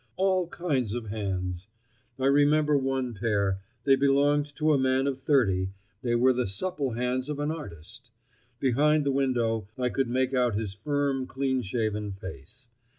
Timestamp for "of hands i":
0.95-2.25